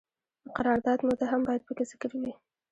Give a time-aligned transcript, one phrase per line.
[0.43, 2.33] د قرارداد موده هم باید پکې ذکر وي.